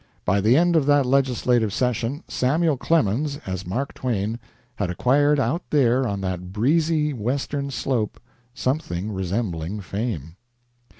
By 0.25 0.41
the 0.41 0.57
end 0.57 0.75
of 0.75 0.87
that 0.87 1.05
legislative 1.05 1.71
session 1.71 2.23
Samuel 2.27 2.75
Clemens, 2.75 3.37
as 3.45 3.67
Mark 3.67 3.93
Twain, 3.93 4.39
had 4.77 4.89
acquired 4.89 5.39
out 5.39 5.61
there 5.69 6.07
on 6.07 6.21
that 6.21 6.51
breezy 6.51 7.13
Western 7.13 7.69
slope 7.69 8.19
something 8.55 9.11
resembling 9.11 9.79
fame. 9.79 10.37